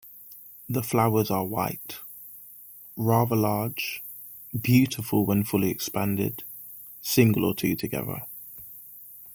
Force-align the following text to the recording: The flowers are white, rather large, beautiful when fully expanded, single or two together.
The 0.67 0.81
flowers 0.81 1.29
are 1.29 1.45
white, 1.45 1.99
rather 2.97 3.35
large, 3.35 4.01
beautiful 4.59 5.27
when 5.27 5.43
fully 5.43 5.69
expanded, 5.69 6.43
single 7.03 7.45
or 7.45 7.53
two 7.53 7.75
together. 7.75 8.23